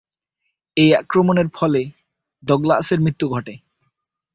এই 0.77 0.89
আক্রমণের 0.95 1.47
ফলে 1.53 1.81
ডগলাসের 2.43 2.99
মৃত্যু 3.01 3.25
ঘটে। 3.29 3.53